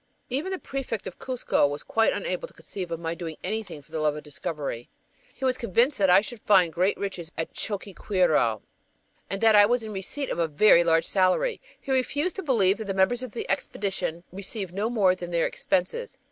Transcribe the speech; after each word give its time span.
Even 0.31 0.51
the 0.51 0.57
prefect 0.57 1.05
of 1.05 1.19
Cuzco 1.19 1.67
was 1.67 1.83
quite 1.83 2.11
unable 2.11 2.47
to 2.47 2.55
conceive 2.55 2.91
of 2.91 2.99
my 2.99 3.13
doing 3.13 3.37
anything 3.43 3.83
for 3.83 3.91
the 3.91 3.99
love 3.99 4.15
of 4.15 4.23
discovery. 4.23 4.89
He 5.31 5.45
was 5.45 5.59
convinced 5.59 5.99
that 5.99 6.09
I 6.09 6.21
should 6.21 6.39
find 6.41 6.73
great 6.73 6.97
riches 6.97 7.31
at 7.37 7.53
Choqquequirau 7.53 8.63
and 9.29 9.41
that 9.41 9.55
I 9.55 9.67
was 9.67 9.83
in 9.83 9.93
receipt 9.93 10.31
of 10.31 10.39
a 10.39 10.47
very 10.47 10.83
large 10.83 11.05
salary! 11.05 11.61
He 11.79 11.91
refused 11.91 12.35
to 12.37 12.41
believe 12.41 12.79
that 12.79 12.85
the 12.85 12.95
members 12.95 13.21
of 13.21 13.33
the 13.33 13.47
Expedition 13.47 14.23
received 14.31 14.73
no 14.73 14.89
more 14.89 15.13
than 15.13 15.29
their 15.29 15.45
expenses. 15.45 16.17